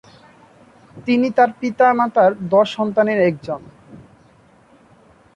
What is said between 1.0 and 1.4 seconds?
তিনি